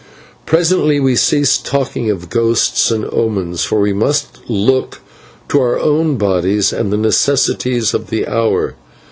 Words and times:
Presently 0.47 0.99
we 0.99 1.15
ceased 1.15 1.63
talking 1.63 2.09
of 2.09 2.27
ghosts 2.31 2.89
and 2.89 3.05
omens, 3.13 3.63
for 3.63 3.79
we 3.79 3.93
must 3.93 4.39
look 4.49 4.99
to 5.49 5.59
our 5.61 5.77
own 5.79 6.17
bodies 6.17 6.73
and 6.73 6.91
the 6.91 6.97
necessities 6.97 7.93
of 7.93 8.07
the 8.09 8.25
hour. 8.25 8.73